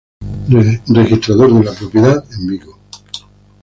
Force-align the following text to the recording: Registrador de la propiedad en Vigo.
Registrador 0.87 1.53
de 1.53 1.63
la 1.63 1.73
propiedad 1.73 2.23
en 2.33 2.47
Vigo. 2.47 2.79